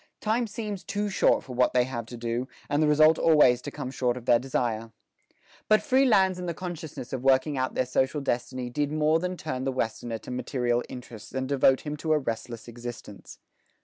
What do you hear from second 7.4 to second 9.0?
out their social destiny did